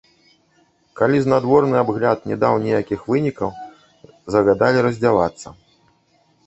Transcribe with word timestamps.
Калі 1.01 1.17
знадворны 1.25 1.75
абгляд 1.83 2.25
не 2.31 2.35
даў 2.45 2.55
ніякіх 2.65 2.99
вынікаў, 3.13 3.49
загадалі 4.39 4.79
раздзявацца. 4.89 5.47